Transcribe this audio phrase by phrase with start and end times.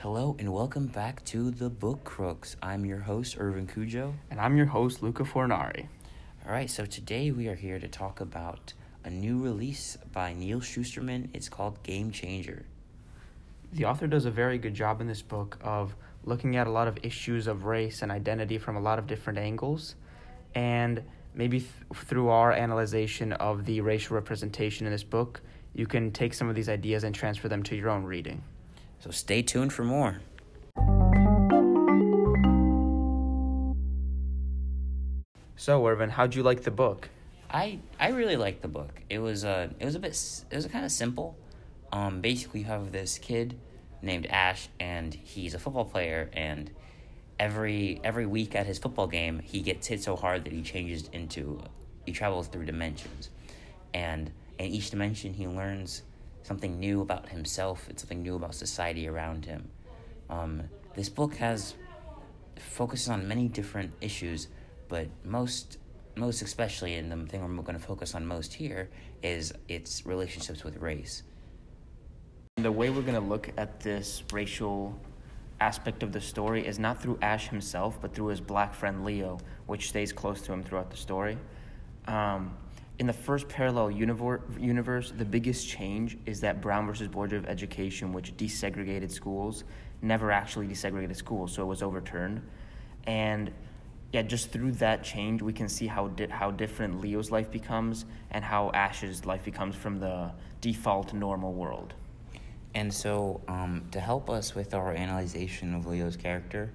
[0.00, 2.56] Hello and welcome back to the Book Crooks.
[2.62, 4.14] I'm your host, Ervin Cudjoe.
[4.30, 5.88] And I'm your host, Luca Fornari.
[6.46, 8.72] All right, so today we are here to talk about
[9.04, 11.28] a new release by Neal Shusterman.
[11.34, 12.64] It's called Game Changer.
[13.74, 15.94] The author does a very good job in this book of
[16.24, 19.38] looking at a lot of issues of race and identity from a lot of different
[19.38, 19.96] angles.
[20.54, 21.02] And
[21.34, 25.42] maybe th- through our analyzation of the racial representation in this book,
[25.74, 28.42] you can take some of these ideas and transfer them to your own reading.
[29.00, 30.20] So stay tuned for more.
[35.56, 37.08] So, Ervin, how'd you like the book?
[37.50, 39.00] I I really liked the book.
[39.08, 40.18] It was uh it was a bit
[40.50, 41.36] it was kind of simple.
[41.92, 43.58] Um, basically, you have this kid
[44.02, 46.70] named Ash, and he's a football player, and
[47.38, 51.08] every every week at his football game, he gets hit so hard that he changes
[51.12, 51.60] into
[52.06, 53.30] he travels through dimensions,
[53.92, 56.02] and in each dimension, he learns
[56.42, 57.86] something new about himself.
[57.88, 59.68] It's something new about society around him.
[60.28, 60.62] Um,
[60.94, 61.74] this book has
[62.56, 64.48] focuses on many different issues,
[64.88, 65.78] but most
[66.16, 68.90] most especially, and the thing we're going to focus on most here
[69.22, 71.22] is its relationships with race.
[72.56, 74.98] The way we're going to look at this racial
[75.60, 79.38] aspect of the story is not through Ash himself, but through his black friend Leo,
[79.66, 81.38] which stays close to him throughout the story.
[82.06, 82.56] Um,
[83.00, 88.12] in the first parallel universe, the biggest change is that Brown versus Board of Education,
[88.12, 89.64] which desegregated schools,
[90.02, 92.42] never actually desegregated schools, so it was overturned.
[93.06, 93.52] And
[94.12, 98.04] yeah, just through that change, we can see how di- how different Leo's life becomes
[98.32, 101.94] and how Ash's life becomes from the default normal world.
[102.74, 106.70] And so, um, to help us with our analysis of Leo's character,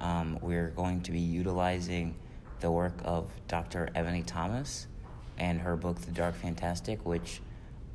[0.00, 2.16] um, we're going to be utilizing
[2.58, 3.88] the work of Dr.
[3.94, 4.88] Ebony Thomas
[5.38, 7.40] and her book, The Dark Fantastic, which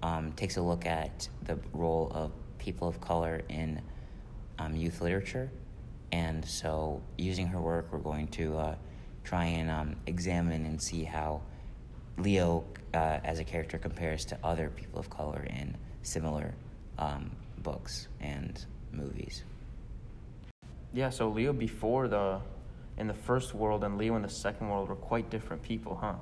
[0.02, 3.82] um, takes a look at the role of people of color in
[4.58, 5.52] um, youth literature.
[6.12, 8.76] And so, using her work, we're going to uh,
[9.24, 11.42] try and um, examine and see how
[12.18, 12.64] Leo,
[12.94, 16.54] uh, as a character, compares to other people of color in similar
[16.98, 19.44] um, books and movies.
[20.94, 22.42] Yeah, so Leo before the
[22.98, 26.16] in the first world and Leo in the second world were quite different people, huh?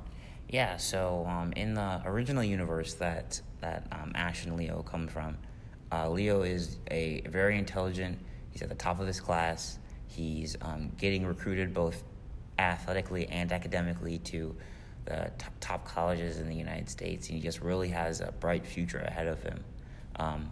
[0.50, 5.38] Yeah, so um, in the original universe that that um, Ash and Leo come from,
[5.92, 8.18] uh, Leo is a very intelligent.
[8.52, 9.80] He's at the top of his class.
[10.08, 12.04] He's um, getting recruited both
[12.60, 14.56] athletically and academically to
[15.06, 18.66] the top, top colleges in the United States, and he just really has a bright
[18.66, 19.64] future ahead of him.
[20.18, 20.52] Um,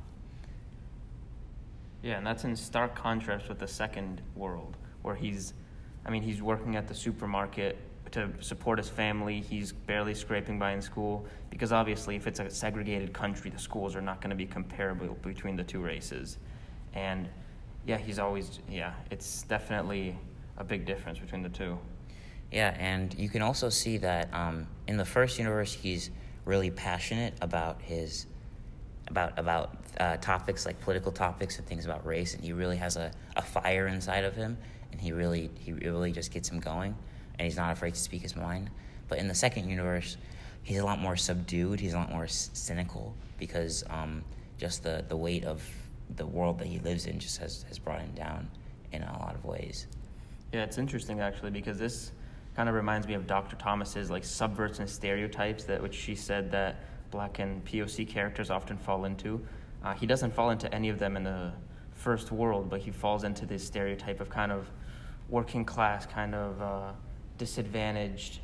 [2.04, 5.54] yeah, and that's in stark contrast with the second world, where he's,
[6.06, 7.78] I mean, he's working at the supermarket
[8.12, 9.42] to support his family.
[9.42, 13.96] He's barely scraping by in school because obviously, if it's a segregated country, the schools
[13.96, 16.38] are not going to be comparable between the two races.
[16.94, 17.30] And
[17.86, 20.18] yeah, he's always, yeah, it's definitely
[20.58, 21.78] a big difference between the two.
[22.52, 26.10] Yeah, and you can also see that um, in the first universe, he's
[26.46, 28.28] really passionate about his
[29.08, 32.98] about about uh, topics like political topics and things about race, and he really has
[32.98, 34.58] a, a fire inside of him,
[34.92, 36.96] and he really he really just gets him going,
[37.38, 38.69] and he's not afraid to speak his mind.
[39.07, 40.18] But in the second universe,
[40.63, 41.79] he's a lot more subdued.
[41.79, 44.23] He's a lot more cynical because um,
[44.57, 45.63] just the the weight of
[46.18, 48.50] the world that he lives in just has has brought him down
[48.91, 49.88] in a lot of ways.
[50.53, 52.12] Yeah, it's interesting actually because this
[52.56, 53.56] kind of reminds me of Dr.
[53.57, 56.78] Thomas's like subverts and stereotypes that which she said that
[57.12, 59.46] black and POC characters often fall into.
[59.84, 61.52] Uh, he doesn't fall into any of them in the
[61.91, 64.69] first world, but he falls into this stereotype of kind of
[65.29, 66.91] working class, kind of uh,
[67.38, 68.40] disadvantaged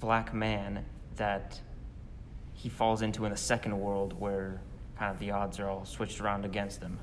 [0.00, 0.84] black man
[1.16, 1.60] that
[2.52, 4.60] he falls into in the second world where
[4.98, 6.98] kind of the odds are all switched around against him.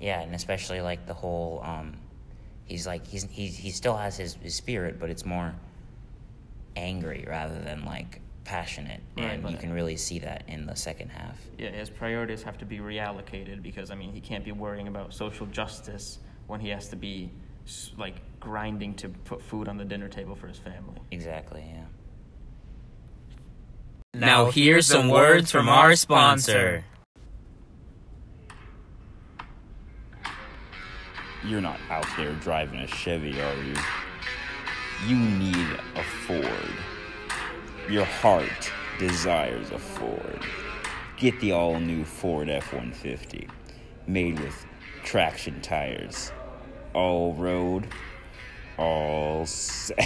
[0.00, 1.96] Yeah, and especially like the whole um,
[2.64, 5.54] he's like he's he he still has his, his spirit, but it's more
[6.76, 11.08] angry rather than like passionate, right, and you can really see that in the second
[11.08, 11.38] half.
[11.58, 15.14] Yeah, his priorities have to be reallocated because I mean he can't be worrying about
[15.14, 17.30] social justice when he has to be
[17.96, 21.00] like grinding to put food on the dinner table for his family.
[21.10, 21.64] Exactly.
[21.66, 21.84] Yeah.
[24.14, 26.84] Now here's some words from our sponsor.
[31.44, 33.76] You're not out there driving a Chevy, are you?
[35.06, 36.74] You need a Ford.
[37.88, 40.40] Your heart desires a Ford.
[41.16, 43.48] Get the all new Ford F 150,
[44.06, 44.66] made with
[45.04, 46.32] traction tires.
[46.96, 47.88] All road,
[48.78, 49.98] all set.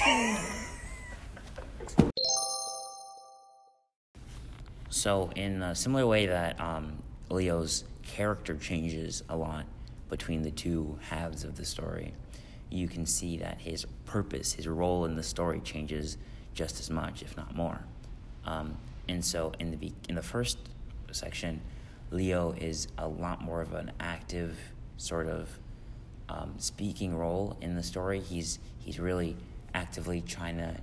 [4.88, 9.66] so, in a similar way that um, Leo's character changes a lot
[10.08, 12.12] between the two halves of the story,
[12.70, 16.18] you can see that his purpose, his role in the story changes
[16.54, 17.78] just as much, if not more.
[18.44, 18.76] Um,
[19.08, 20.58] and so in the be- in the first
[21.12, 21.60] section,
[22.10, 24.58] Leo is a lot more of an active
[24.96, 25.60] sort of
[26.30, 28.20] um, speaking role in the story.
[28.20, 29.36] He's he's really
[29.74, 30.76] actively trying to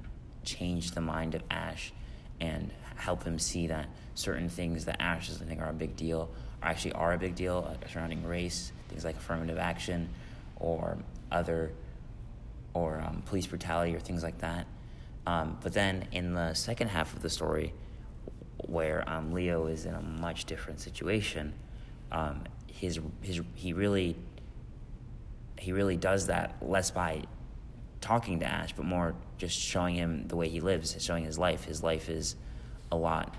[0.44, 1.92] change the mind of Ash
[2.40, 6.30] and help him see that certain things that Ash doesn't think are a big deal
[6.62, 10.10] are actually are a big deal uh, surrounding race, things like affirmative action,
[10.58, 10.98] or
[11.32, 11.72] other,
[12.74, 14.68] or um, police brutality or things like that.
[15.26, 17.74] Um, but then in the second half of the story,
[18.66, 21.54] where um, Leo is in a much different situation,
[22.12, 24.16] um, his his he really
[25.60, 27.24] he really does that less by
[28.02, 31.66] talking to Ash, but more just showing him the way he lives, showing his life.
[31.66, 32.36] His life is
[32.92, 33.36] a lot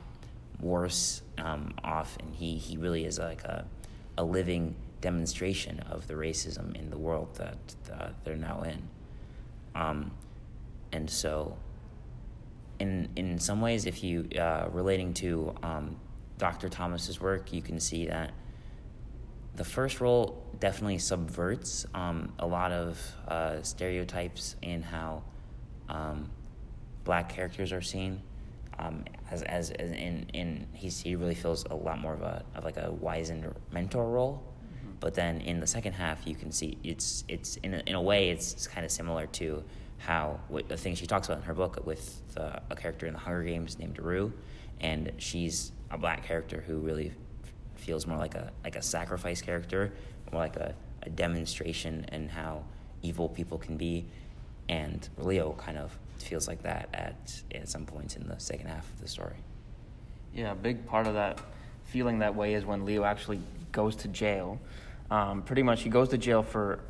[0.61, 3.65] worse um, off, and he, he really is like a,
[4.17, 7.59] a living demonstration of the racism in the world that
[7.93, 8.89] uh, they're now in.
[9.75, 10.11] Um,
[10.93, 11.57] and so,
[12.79, 15.97] in in some ways, if you uh, relating to um,
[16.39, 16.69] Dr.
[16.69, 18.33] Thomas's work, you can see that
[19.59, 25.25] the first role definitely subverts um, a lot of uh, stereotypes in how
[25.89, 26.31] um,
[27.03, 28.23] black characters are seen.
[28.79, 32.45] Um, as, as, as in, in he's, he really feels a lot more of a
[32.55, 34.41] of like a wizened mentor role.
[34.41, 34.93] Mm-hmm.
[35.01, 38.01] But then in the second half, you can see it's it's in a, in a
[38.01, 39.65] way it's, it's kind of similar to
[39.99, 43.15] how what the thing she talks about in her book with the, a character in
[43.15, 44.33] the Hunger Games named Rue,
[44.81, 47.13] and she's a black character who really
[47.79, 49.93] feels more like a like a sacrifice character,
[50.33, 52.65] more like a, a demonstration and how
[53.03, 54.07] evil people can be.
[54.69, 58.91] And Leo kind of feels like that at at some points in the second half
[58.93, 59.37] of the story.
[60.35, 61.41] Yeah, a big part of that
[61.85, 63.41] feeling that way is when Leo actually
[63.73, 64.61] goes to jail.
[65.11, 66.81] Um, pretty much, he goes to jail for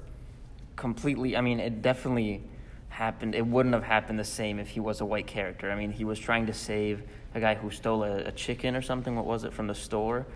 [0.75, 1.37] completely.
[1.37, 2.43] I mean, it definitely
[2.89, 3.35] happened.
[3.35, 5.71] It wouldn't have happened the same if he was a white character.
[5.71, 7.03] I mean, he was trying to save
[7.35, 9.15] a guy who stole a, a chicken or something.
[9.15, 10.27] What was it from the store?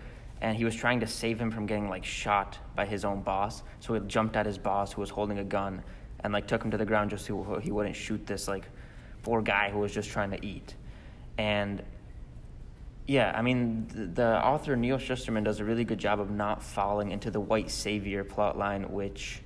[0.43, 3.63] And he was trying to save him from getting like shot by his own boss.
[3.79, 5.81] So he jumped at his boss who was holding a gun
[6.19, 8.65] and like took him to the ground just so he wouldn't shoot this like
[9.23, 10.75] poor guy who was just trying to eat.
[11.37, 11.81] And
[13.07, 16.61] yeah, I mean the, the author Neal Shusterman does a really good job of not
[16.61, 19.41] falling into the white savior plotline which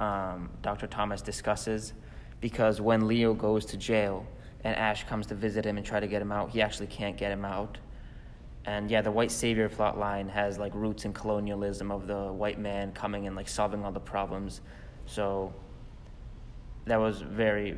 [0.00, 0.86] um, Dr.
[0.86, 1.94] Thomas discusses
[2.40, 4.26] because when Leo goes to jail
[4.64, 7.16] and Ash comes to visit him and try to get him out, he actually can't
[7.16, 7.78] get him out
[8.64, 12.58] and yeah, the white savior plot line has like roots in colonialism of the white
[12.58, 14.60] man coming and like solving all the problems.
[15.06, 15.52] So
[16.86, 17.76] that was very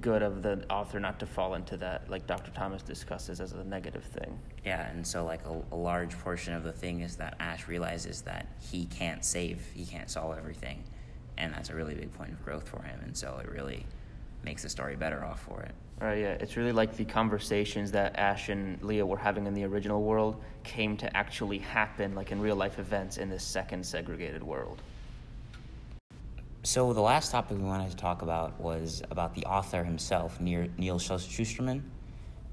[0.00, 2.50] good of the author not to fall into that, like Dr.
[2.52, 4.38] Thomas discusses as a negative thing.
[4.64, 8.22] Yeah, and so like a, a large portion of the thing is that Ash realizes
[8.22, 10.82] that he can't save, he can't solve everything,
[11.36, 13.00] and that's a really big point of growth for him.
[13.04, 13.84] And so it really
[14.44, 15.74] makes the story better off for it.
[16.00, 16.32] Right, yeah.
[16.32, 20.42] It's really like the conversations that Ash and Leo were having in the original world
[20.64, 24.82] came to actually happen, like in real life events, in this second segregated world.
[26.64, 30.68] So, the last topic we wanted to talk about was about the author himself, Neal
[30.78, 31.82] Shusterman.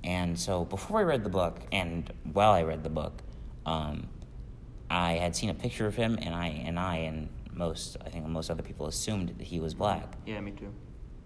[0.04, 3.22] And so, before I read the book, and while I read the book,
[3.66, 4.08] um,
[4.90, 8.28] I had seen a picture of him, and I and I and most I think
[8.28, 10.16] most other people assumed that he was black.
[10.26, 10.74] Yeah, me too.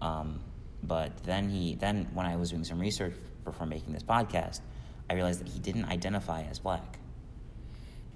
[0.00, 0.40] Um,
[0.86, 3.14] but then he then when I was doing some research
[3.44, 4.60] before making this podcast,
[5.08, 6.98] I realized that he didn't identify as black.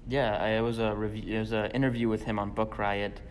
[0.07, 1.35] Yeah, it was a review.
[1.35, 3.21] It was an interview with him on Book Riot,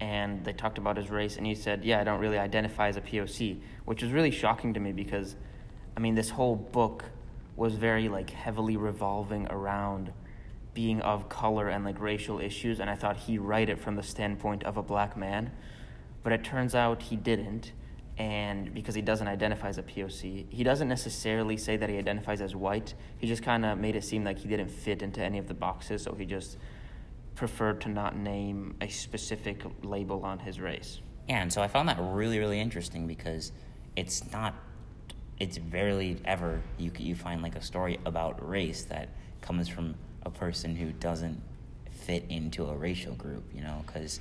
[0.00, 2.96] and they talked about his race, and he said, "Yeah, I don't really identify as
[2.96, 5.36] a POC," which was really shocking to me because,
[5.96, 7.04] I mean, this whole book
[7.56, 10.12] was very like heavily revolving around
[10.74, 14.02] being of color and like racial issues, and I thought he write it from the
[14.02, 15.52] standpoint of a black man,
[16.22, 17.72] but it turns out he didn't
[18.18, 22.40] and because he doesn't identify as a POC, he doesn't necessarily say that he identifies
[22.40, 22.94] as white.
[23.18, 25.54] He just kind of made it seem like he didn't fit into any of the
[25.54, 26.56] boxes, so he just
[27.34, 31.00] preferred to not name a specific label on his race.
[31.28, 33.52] Yeah, and so I found that really, really interesting because
[33.96, 34.54] it's not,
[35.38, 39.10] it's rarely ever you you find like a story about race that
[39.42, 41.40] comes from a person who doesn't
[41.90, 44.20] fit into a racial group, you know, because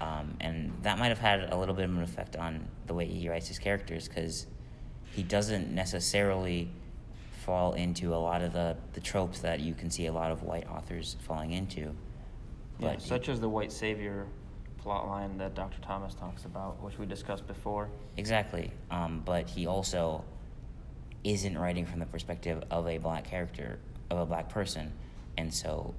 [0.00, 3.06] um, and that might have had a little bit of an effect on the way
[3.06, 4.46] he writes his characters because
[5.12, 6.70] he doesn't necessarily
[7.44, 10.42] fall into a lot of the, the tropes that you can see a lot of
[10.42, 11.94] white authors falling into.
[12.78, 14.26] But yeah, such as the white savior
[14.78, 15.80] plot line that Dr.
[15.80, 17.88] Thomas talks about, which we discussed before.
[18.16, 18.70] Exactly.
[18.90, 20.24] Um, but he also
[21.24, 23.78] isn't writing from the perspective of a black character,
[24.10, 24.92] of a black person.
[25.36, 25.94] And so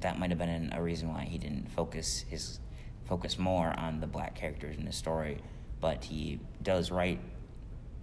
[0.00, 2.60] that might have been a reason why he didn't focus his
[3.08, 5.38] focus more on the black characters in the story.
[5.80, 7.20] But he does write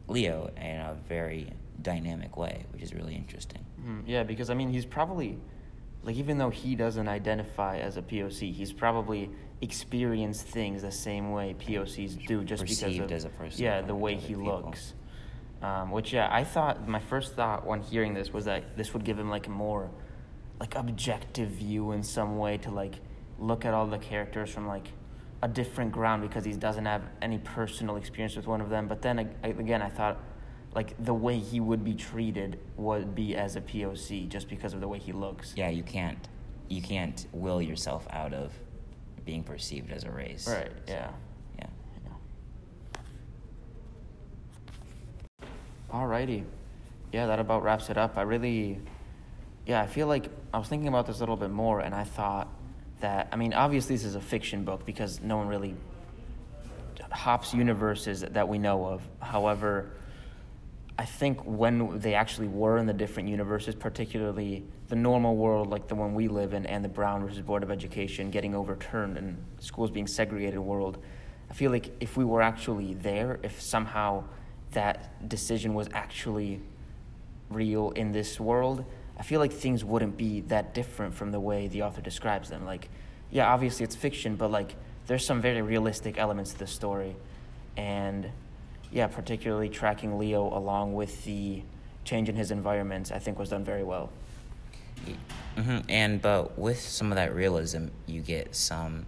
[0.08, 3.66] Leo in a very dynamic way, which is really interesting.
[3.82, 5.38] Mhm, Yeah, because I mean, he's probably
[6.04, 9.30] like even though he doesn't identify as a POC, he's probably
[9.62, 13.96] experienced things the same way POCs do, just because of as a person yeah the
[13.96, 14.44] way he people.
[14.46, 14.94] looks.
[15.62, 19.04] Um, which yeah, I thought my first thought when hearing this was that this would
[19.04, 19.90] give him like a more
[20.60, 22.96] like objective view in some way to like
[23.40, 24.88] look at all the characters from like
[25.42, 28.88] a different ground because he doesn't have any personal experience with one of them.
[28.88, 30.18] But then ag- again, I thought
[30.74, 34.82] like the way he would be treated would be as a POC just because of
[34.82, 35.54] the way he looks.
[35.56, 36.28] Yeah, you can't
[36.68, 38.52] you can't will yourself out of
[39.24, 40.48] being perceived as a race.
[40.48, 40.72] Right.
[40.88, 41.12] So, Yeah.
[41.60, 41.68] yeah.
[45.92, 46.44] Alrighty.
[47.12, 48.18] Yeah, that about wraps it up.
[48.18, 48.80] I really,
[49.66, 52.04] yeah, I feel like I was thinking about this a little bit more, and I
[52.04, 52.48] thought
[53.06, 55.76] that, I mean, obviously this is a fiction book because no one really
[57.12, 59.08] hops universes that we know of.
[59.20, 59.92] However,
[60.98, 65.88] I think when they actually were in the different universes, particularly the normal world like
[65.88, 69.38] the one we live in and the Brown versus Board of Education getting overturned and
[69.60, 70.98] schools being segregated world,
[71.52, 74.24] I feel like if we were actually there, if somehow
[74.72, 76.60] that decision was actually
[77.52, 78.84] real in this world,
[79.18, 82.66] I feel like things wouldn't be that different from the way the author describes them.
[82.66, 82.90] Like,
[83.32, 84.76] yeah, obviously it's fiction, but like
[85.08, 87.16] there's some very realistic elements to the story.
[87.78, 88.30] And
[88.92, 91.64] yeah, particularly tracking Leo along with the
[92.04, 94.10] change in his environment, I think was done very well.
[95.58, 99.06] hmm And but with some of that realism, you get some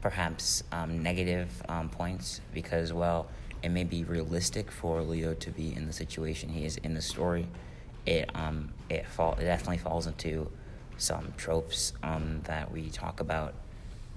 [0.00, 3.26] perhaps um, negative um, points because well,
[3.62, 7.00] it may be realistic for Leo to be in the situation he is in the
[7.00, 7.46] story.
[8.06, 10.50] It um it fall it definitely falls into
[10.96, 13.54] some tropes um that we talk about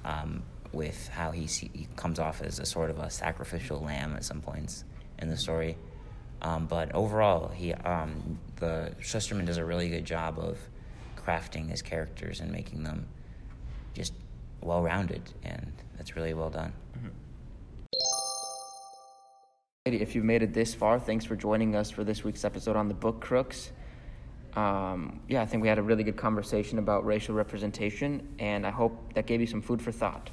[0.06, 4.16] um with how he, see, he comes off as a sort of a sacrificial lamb
[4.16, 4.84] at some points
[5.20, 5.78] in the story.
[6.42, 10.60] Um, but overall, he um, the Shusterman does a really good job of
[11.16, 13.08] crafting his characters and making them
[13.96, 14.14] just
[14.62, 16.74] well rounded, and that's really well done.
[19.94, 22.88] If you've made it this far, thanks for joining us for this week's episode on
[22.88, 23.72] the Book Crooks.
[24.56, 28.72] Um, yeah, I think we had a really good conversation about racial representation, and I
[28.72, 30.30] hope that gave you some food for thought.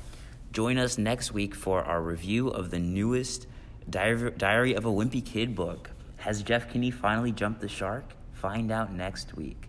[0.52, 3.46] Join us next week for our review of the newest
[3.90, 5.90] Diary, Diary of a Wimpy Kid book.
[6.16, 8.14] Has Jeff Kinney finally jumped the shark?
[8.32, 9.68] Find out next week.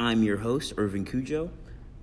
[0.00, 1.50] I'm your host, Ervin Cudjoe.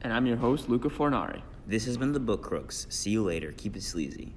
[0.01, 1.41] And I'm your host, Luca Fornari.
[1.67, 2.87] This has been the Book Crooks.
[2.89, 3.51] See you later.
[3.57, 4.33] Keep it sleazy.